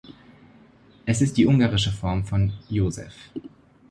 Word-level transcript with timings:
Es 1.05 1.21
ist 1.21 1.37
die 1.37 1.45
ungarische 1.45 1.91
Form 1.91 2.25
von 2.25 2.53
Joseph. 2.69 3.29